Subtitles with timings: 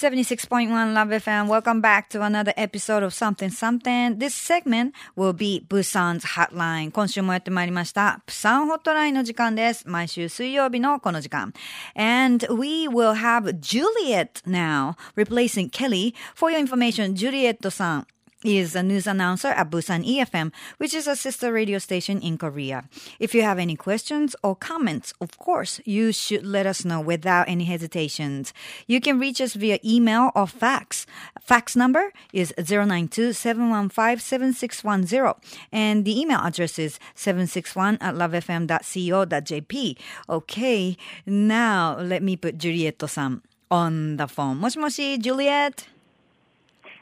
[0.00, 1.48] 76.1 Love FM.
[1.48, 4.18] Welcome back to another episode of Something Something.
[4.18, 6.90] This segment will be Busan's Hotline.
[6.90, 8.22] 今週もやってまいりました。
[8.26, 9.88] プサンホットラインの時間です。
[9.88, 11.52] 毎週水曜日のこの時間。
[11.94, 16.14] And we will have Juliet now replacing Kelly.
[16.34, 18.06] For your information, Juliet さん
[18.43, 22.83] is a news announcer at Busan EFM, which is a sister radio station in Korea.
[23.19, 27.47] If you have any questions or comments, of course, you should let us know without
[27.47, 28.53] any hesitations.
[28.87, 31.05] You can reach us via email or fax.
[31.39, 35.35] Fax number is 092-715-7610
[35.71, 39.97] and the email address is 761 at lovefm.co.jp.
[40.29, 44.57] Okay, now let me put Juliet-san on the phone.
[44.57, 45.87] Moshi moshi, Juliet.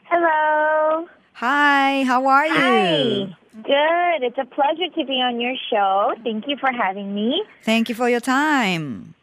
[0.04, 1.08] Hello.
[1.40, 2.52] Hi, how are you?
[2.52, 3.36] Hi.
[3.64, 4.26] Good.
[4.26, 6.12] It's a pleasure to be on your show.
[6.22, 7.42] Thank you for having me.
[7.62, 9.14] Thank you for your time.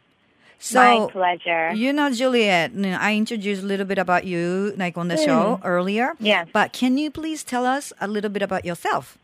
[0.58, 1.72] So, My pleasure.
[1.74, 5.16] you know, Juliet, you know, I introduced a little bit about you, like on the
[5.16, 6.14] show earlier.
[6.18, 6.48] Yes.
[6.52, 9.16] But can you please tell us a little bit about yourself?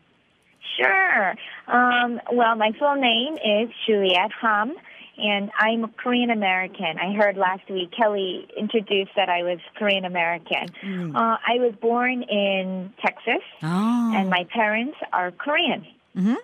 [0.77, 1.35] Sure.
[1.67, 4.73] Um, well, my full name is Juliet Ham,
[5.17, 6.97] and I'm a Korean American.
[6.99, 10.69] I heard last week Kelly introduced that I was Korean American.
[11.15, 14.13] Uh, I was born in Texas, Oh.
[14.15, 15.85] and my parents are Korean.
[16.15, 16.35] Mhm.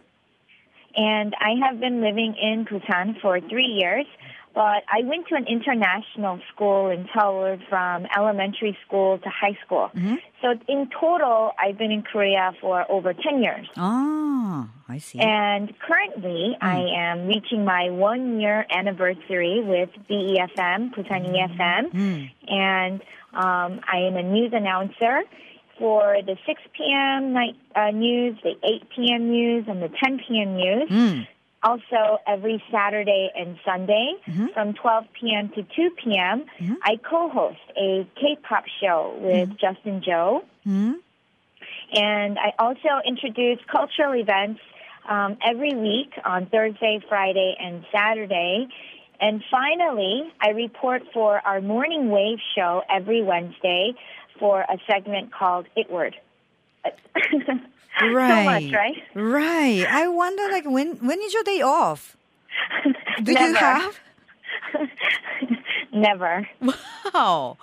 [0.96, 4.06] And I have been living in Busan for three years.
[4.54, 9.90] But I went to an international school in Seoul from elementary school to high school.
[10.42, 13.68] So in total, I've been in Korea for over 10 years.
[13.78, 15.20] Ah, I see.
[15.20, 22.30] And currently, I am reaching my one year anniversary with BEFM, Busan EFM.
[22.48, 23.02] And
[23.34, 25.22] um, I am a news announcer
[25.80, 27.34] for the 6 p.m.
[27.34, 29.32] night uh, news, the 8 p.m.
[29.32, 30.56] news, and the 10 p.m.
[30.56, 30.90] news.
[30.90, 31.28] Mm.
[31.64, 34.14] Also, every Saturday and Sunday
[34.54, 35.50] from 12 p.m.
[35.50, 36.46] to 2 p.m.,
[36.84, 40.44] I co-host a K-pop show with Justin Joe.
[40.64, 40.94] Hmm?
[41.94, 44.60] And I also introduce cultural events
[45.08, 48.68] um, every week on Thursday, Friday, and Saturday.
[49.20, 53.94] And finally, I report for our morning wave show every Wednesday
[54.40, 56.16] for a segment called It Word.
[58.00, 59.04] So much, right?
[59.14, 59.86] Right.
[59.88, 62.18] I wonder, like, when when is your day off?
[63.24, 64.00] Do you have?
[65.94, 66.46] Never.
[67.14, 67.58] Wow.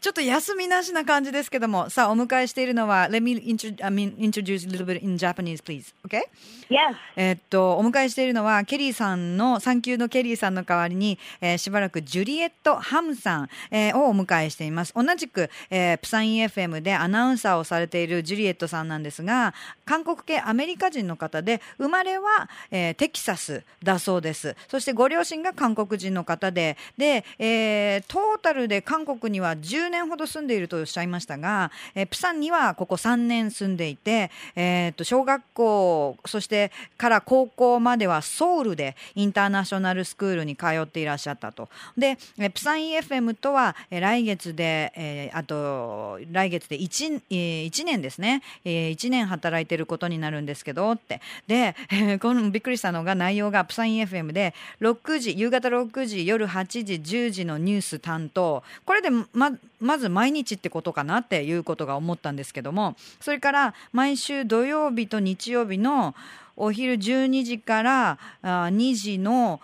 [0.00, 5.94] ちょっと休みなしな感じですけども、さあ、お迎えしているのは、Let me intro- I mean, introduce a little bit in Japanese, please.
[6.06, 6.22] Okay?
[6.70, 6.94] Yes.
[7.16, 14.92] えっと、お迎えしているのは、ケリーさんの、産休のケリーさんの代わりに、えーしばらくジュリエット・ハムさん、えーをお迎えしています。
[14.94, 19.52] 同じく、えープサン EFM でアナウンサーをされているジュリエットさんなんですが、
[19.84, 24.56] 韓国系アメリカ人の方で、生まれは、えーテキサスだそうです。
[24.68, 27.73] そしてご両親が韓国人の方で、で、えー
[28.08, 41.68] トータルで韓国には10年ほど住んでいるとおっしゃいましたが、えープサンにはここ3年住んでいて、えーと小学校そしてから高校まではソウルでインターナショナルスクールに通っていらっしゃったと。
[41.96, 51.20] で、えープサン EFM とは、えー来月で、えーあと来月で 1, えー1年ですね、え1年働いてることになるんですけどって。
[51.46, 58.62] で、え ーこのびっくりしたのが内容がプサン EFM で6時夕方6時夜8時10時のニュース担当。
[58.84, 62.96] これでままず毎日ってことかなっていうことが思ったんですけども。
[63.20, 66.14] それから毎週土曜日と日曜日の
[66.56, 69.60] お昼12時からあ2時の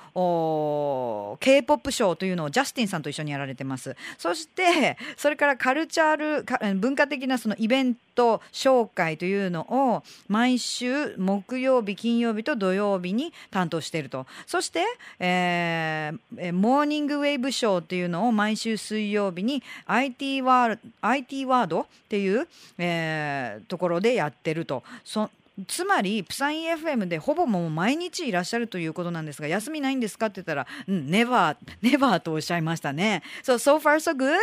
[1.40, 3.96] K-POP ショーというのをジャスティンさんと一緒にやられてます。
[4.18, 14.26] そして、それからカルチャール、文化的なそのイベント紹介というのを毎週木曜日、金曜日と土曜日に担当していると。
[14.46, 14.84] そして、
[15.18, 22.48] えーモーニングウェーブショーっていうのを毎週水曜日に IT ワー IT ワードっていう、
[22.78, 24.82] えーところでやってると。
[25.04, 25.30] そ
[25.66, 33.22] つまり、プサン EFM でほぼもう毎日いらっしゃるということなんですが、休みないんですかって言ったら、うん、never, never とおっしゃいましたね。
[33.42, 34.36] So, so far so good?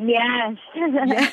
[0.00, 0.56] Yes.
[0.76, 1.32] Yes.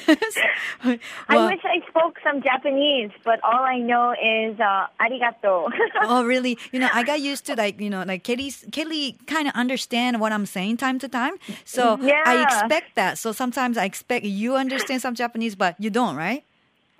[0.83, 0.99] I
[1.35, 5.69] Well- wish I spoke some Japanese, but all I know is uh, arigato.
[6.07, 9.47] oh really you know i got used to like you know like kelly kelly kind
[9.47, 11.33] of understand what i'm saying time to time
[11.63, 12.43] so i Yeah.
[12.43, 16.43] expect that so sometimes i expect you understand some japanese but you don't right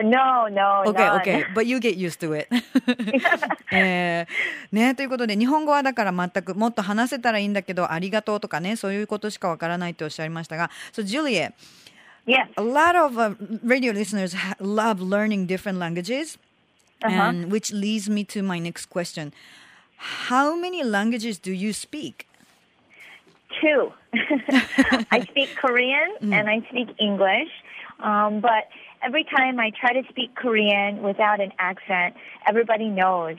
[0.02, 1.20] no, no, Okay, none.
[1.20, 1.44] okay.
[1.54, 2.48] But you get used to it.
[3.72, 11.52] えーね、ということで、日本語はだから全くもっと話せたらいいんだけど、ありがとうとかね、そういうことしかわからないっておっしゃいましたが、So, Juliet,
[12.26, 12.48] Yes.
[12.56, 13.34] a lot of uh,
[13.64, 16.38] radio listeners ha- love learning different languages,
[17.02, 17.10] Uh-huh.
[17.30, 19.32] and which leads me to my next question.
[20.28, 22.26] How many languages do you speak?
[23.60, 23.92] two.
[25.10, 27.50] I speak Korean and I speak English.
[28.00, 28.68] Um, but
[29.05, 32.15] every time I try to speak Korean without an accent,
[32.47, 33.37] everybody knows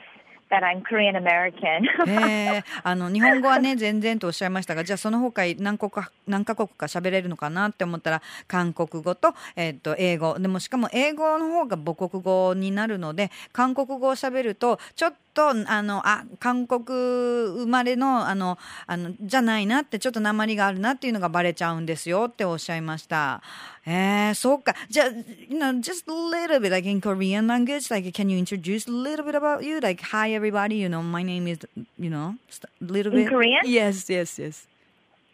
[0.49, 1.85] that I'm Korean American.
[2.07, 23.40] え ー、あの日本語はね全然とおっしゃいましたがじゃあその他何国か何カ国か喋れるのかなって思ったら韓国語と,、えー、と英語でもしかも英語の方が母国語になるので韓国語を喋るとちょっとあのあ韓国生まれのあのあのじゃないなってちょっと鉛があるなっていうのがバレちゃうんですよっておっしゃいました。
[23.86, 24.74] えー、そうか。
[24.88, 25.06] じゃあ、
[25.48, 29.24] you know, just a little bit, like in Korean language, like, can you introduce a little
[29.24, 29.80] bit about you?
[29.80, 31.66] Like, hi everybody, you know, my name is,
[31.98, 32.36] you know,
[32.80, 33.28] a little In bit.
[33.30, 33.60] Korean?
[33.64, 34.68] Yes, yes, yes.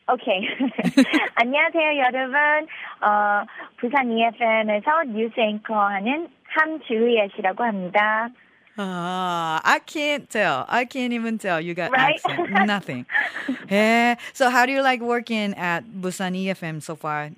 [0.08, 0.40] Okay.
[1.36, 2.66] 안녕하세요, 여러분.
[3.02, 3.44] 어,
[3.76, 8.30] 부산 EFM에서 뉴스 앵커하는 함주희애 씨라고 합니다.
[8.77, 10.65] Ah, I can't tell.
[10.67, 11.61] I can't even tell.
[11.61, 12.19] You got Right?
[12.25, 12.49] accent.
[12.65, 13.05] Nothing.
[13.69, 17.29] Eh, so how do you like working at Busan EFM so far?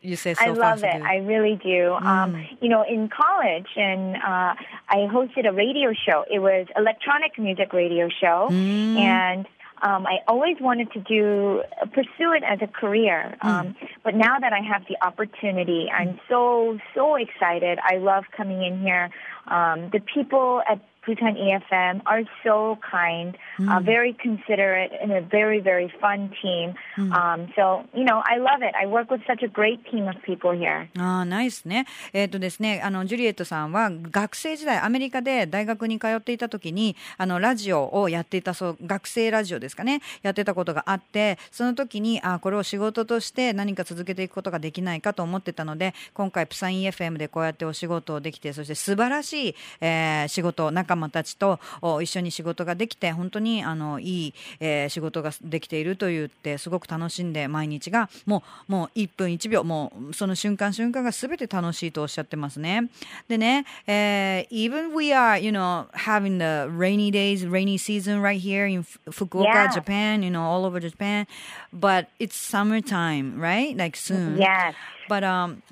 [0.00, 0.92] You say so I far, love so it.
[0.92, 1.02] good.
[1.02, 1.92] I really do.
[1.94, 4.54] Um, you know, in college, and uh,
[4.88, 6.24] I hosted a radio show.
[6.30, 9.46] It was electronic music radio show, and
[9.82, 11.62] um, I always wanted to do
[11.92, 13.36] pursue it as a career.
[13.42, 13.74] Um,
[14.04, 17.78] But now that I have the opportunity, I'm so so excited.
[17.82, 19.10] I love coming in here.
[19.46, 25.60] Um, the people at Bhutan EFM are so kind, uh, very considerate, and a very,
[25.60, 26.74] very fun team.
[26.96, 28.72] Um, so, you know, I love it.
[28.80, 30.88] I work with such a great team of people here.
[30.98, 31.86] ああ、ナイスね。
[32.12, 62.88] えっ、とですね、あの、ジュリエットさんは学生時代、アメリカで大学に通っていた時に、あの、ラジオをやっていた、そう、学生ラジオですかね、やってたことがあって、その時に、あこれを仕事として何か続けていくことができないかと思ってたので、今回、プサイン FM でこうやってお仕事をできて、そして素晴らしい、えー仕事、仲間たちとお一緒に仕事ができて、本当に、あの、いい、えー仕事ができていると言って、すごく楽しんで、毎日が、もう、もう1分1秒、もう、その瞬間瞬間が全て楽しいとおっしゃってますね。
[63.28, 68.98] でね、えー even we are, you know, having the rainy days, rainy season right here in Fu-
[69.26, 69.68] Fukuoka, Yeah.
[69.72, 71.26] Japan, you know, all over Japan,
[71.72, 73.76] but it's summertime, right?
[73.76, 74.36] Like soon.
[74.38, 74.74] Yes.
[75.08, 75.62] But um,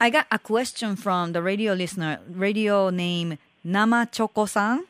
[0.00, 4.84] I got a question from the radio listener, radio name Nama Choco san.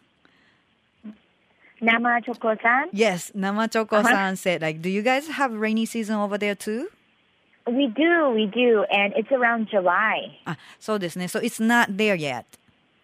[1.81, 2.88] Nama Choco san?
[2.93, 4.37] Yes, Nama Choco san uh-huh.
[4.37, 6.88] said, like, do you guys have rainy season over there too?
[7.67, 10.37] We do, we do, and it's around July.
[10.46, 12.46] Ah, so this, so it's not there yet.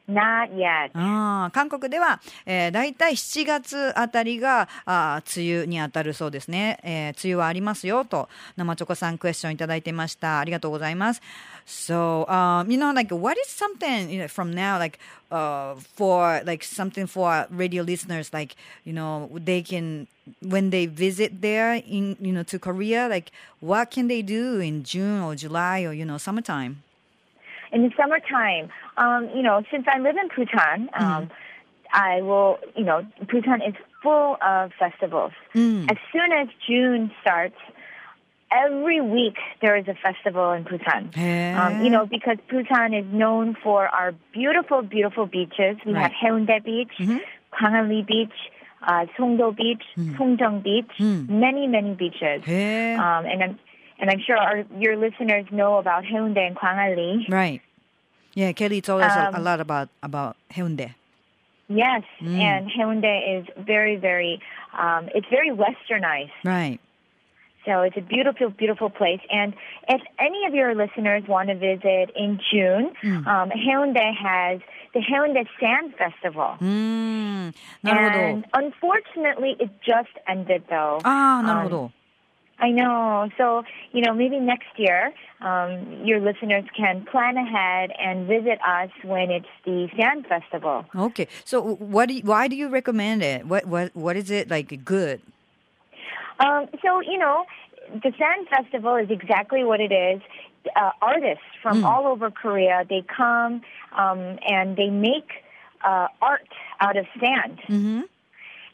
[0.09, 0.91] Not yet.
[0.95, 7.25] あ韓国では、えー、大体7月あたりがあ梅雨にあたるそうですね、えー。
[7.25, 10.39] 梅雨はありますよと生チョコさんクエスチョンいただいてました。
[10.39, 11.23] ありがとうございます。
[11.67, 15.01] So, um, you know, like, what is something you know, from now, like,
[15.33, 18.55] uh, for like something for radio listeners, like,
[18.85, 20.07] you know, they can
[20.41, 24.85] when they visit there in, you know, to Korea, like, what can they do in
[24.85, 26.85] June or July or you know, summertime?
[27.77, 31.31] In the summertime, um, you know, since I live in Busan, um,
[31.93, 32.99] I will, you know,
[33.31, 35.33] Busan is full of festivals.
[35.93, 37.61] As soon as June starts,
[38.65, 41.03] every week there is a festival in Busan.
[41.61, 45.77] Um, you know, because Busan is known for our beautiful, beautiful beaches.
[45.85, 46.95] We have Haeundae Beach,
[47.53, 48.37] Kwangali Beach,
[48.91, 49.85] uh, Songdo Beach,
[50.17, 50.93] Songjong Beach,
[51.45, 52.41] many, many beaches.
[52.47, 53.59] へー Um, and I'm
[53.99, 57.29] and I'm sure our, your listeners know about Haeundae and Kwangali.
[57.29, 57.63] Right.
[58.35, 60.95] Yeah, Kelly told us um, a, lot about about Haeundae.
[61.69, 62.39] Yes, mm.
[62.39, 64.41] and Haeundae is very, very,
[64.79, 66.31] um, it's very westernized.
[66.45, 66.79] Right.
[67.65, 69.21] So it's a beautiful, beautiful place.
[69.31, 69.53] And
[69.89, 73.27] if any of your listeners want to visit in June, mm.
[73.27, 74.61] um, Haeundae has
[74.95, 76.57] the Haeundae Sand Festival.
[76.61, 77.55] Mm.
[77.83, 81.01] And unfortunately, it just ended though.
[81.05, 81.85] Ah, なるほど。
[81.87, 81.93] Um,
[82.59, 83.29] I know.
[83.37, 88.91] So, you know, maybe next year, um, your listeners can plan ahead and visit us
[89.05, 90.87] when it's the Sand Festival.
[90.95, 91.29] Okay.
[91.45, 93.47] So what do you, why do you recommend it?
[93.47, 95.21] What what what is it like good?
[96.41, 97.45] Um, so, you know,
[97.93, 100.23] the Sand Festival is exactly what it is.
[100.75, 103.63] Uh, artists from all over Korea, they come
[103.97, 105.31] um, and they make
[105.85, 106.49] uh, art
[106.81, 107.61] out of sand.
[107.69, 108.01] Mm-hmm.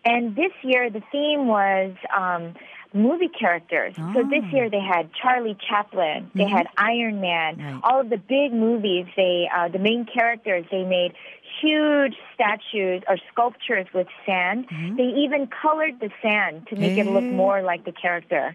[0.04, 2.54] And this year, the theme was um,
[2.94, 3.94] movie characters.
[4.14, 7.80] So this year, they had Charlie Chaplin, they had Iron Man, Right.
[7.82, 9.06] all of the big movies.
[9.16, 10.64] They uh, the main characters.
[10.70, 11.12] They made
[11.60, 14.66] huge statues or sculptures with sand.
[14.96, 18.54] They even colored the sand to make it look more like the character.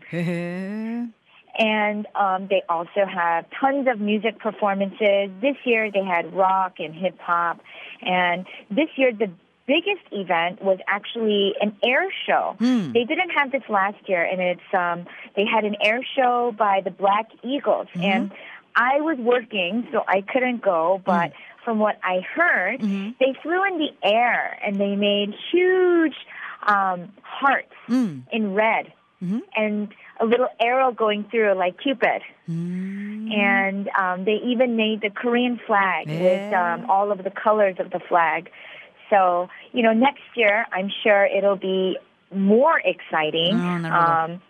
[1.59, 5.29] And um, they also have tons of music performances.
[5.41, 7.59] This year they had rock and hip hop.
[8.01, 9.31] And this year the
[9.67, 12.55] biggest event was actually an air show.
[12.57, 12.93] Hmm.
[12.93, 15.05] They didn't have this last year, and it's um,
[15.35, 18.31] they had an air show by the Black Eagles, and
[18.75, 21.33] I was working, so I couldn't go, but.
[21.65, 26.15] From what I heard, they flew in the air and they made huge
[26.65, 28.21] um, hearts Mm.
[28.31, 29.41] in red Mhm.
[29.53, 32.21] and a little arrow going through like Cupid.
[32.49, 33.33] Mm.
[33.37, 37.89] And um, they even made the Korean flag with um, all of the colors of
[37.91, 38.49] the flag.
[39.09, 41.97] So, you know, next year, I'm sure it'll be
[42.33, 43.61] more exciting.
[43.85, 44.41] Oh, um,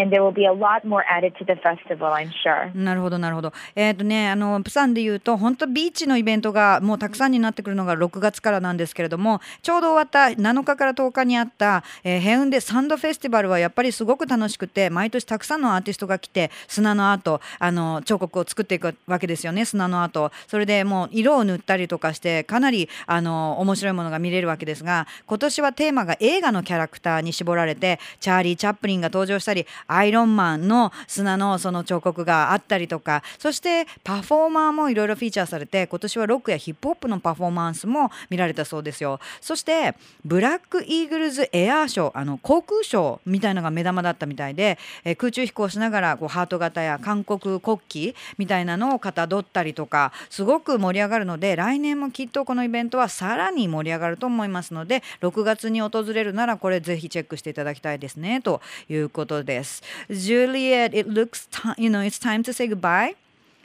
[0.00, 2.76] and there will be a lot more added to the festival, I'm sure.
[2.76, 3.52] なるほどなるほど。
[3.74, 20.30] えっ、とねあのプサンで言うと本当ビーチのイベントがもうたくさんになってくるのが6月からなんですけれどもちょうど終わった7日から10日にあった、えーヘウンデサンドフェスティバルはやっぱりすごく楽しくて毎年たくさんのアーティストが来て砂のアートあの彫刻を作っていくわけですよね砂のアート。
[20.46, 29.66] それでもう色を塗ったりとかしてかなりあの面白いものが見れるわけですが今年はテーマが映画のキャラクターに絞られてチャーリー・チャップリンが登場したり
[29.96, 39.94] アイロンマンの砂のその彫刻があったりとかそしてパフォーマーもいろいろフィーチャーされて今年はロックやヒップホップのパフォーマンスも見られたそうですよそして
[40.24, 59.69] ブラックイーグルズエアーショーあの航空ショーみたいのが目玉だったみたいで、えー空中飛行しながらこうハート型や韓国国旗みたいなのをかたどったりとかすごく盛り上がるので来年もきっとこのイベントはさらに盛り上がると思いますので6月に訪れるならこれぜひチェックしていただきたいですねということです。
[60.10, 63.14] Juliet, it looks ti- you know it's time to say goodbye.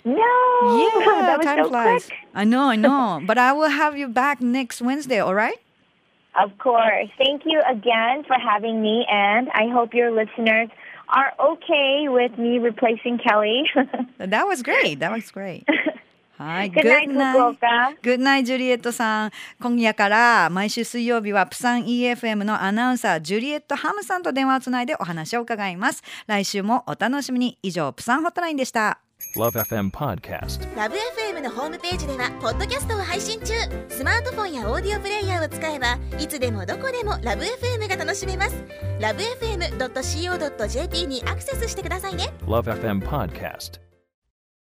[0.06, 0.14] No!
[0.14, 2.06] Yeah, that was time so flies.
[2.06, 2.20] quick.
[2.36, 3.22] I know, I know.
[3.30, 5.60] But I will have you back next Wednesday, all right?
[6.44, 7.10] Of course.
[7.18, 10.70] Thank you again for having me, and I hope your listeners
[11.10, 13.64] are okay with me replacing Kelly.
[14.18, 15.00] That was great.
[15.00, 15.66] That was great.
[16.38, 17.68] はい、Good night, 福岡。
[18.02, 19.32] Good night, ジュリエットさん。
[19.62, 26.04] 今夜から毎週水曜日はプサン EFM のアナウンサージュリエットハムさんと電話をつないでお話を伺います。
[26.28, 27.58] 来週もお楽しみに。
[27.64, 29.00] 以上、プサンホットラインでした。
[29.38, 30.76] Love FM Podcast.
[30.76, 33.54] ラブ f m のホームページではポッドキャストを配信中
[33.90, 38.56] スマートフォンやオーディオプレイヤーを使えばいつでもどこでもラブ f m が楽しめます
[39.00, 43.80] ラブ FM.co.jp にアクセスしてくださいね Love FM Podcast.